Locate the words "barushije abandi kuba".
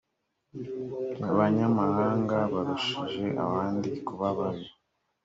2.53-4.27